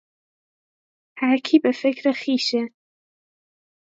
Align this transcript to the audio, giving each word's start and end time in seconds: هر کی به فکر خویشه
هر 1.21 1.37
کی 1.45 1.59
به 1.63 1.71
فکر 1.81 2.05
خویشه 2.19 2.61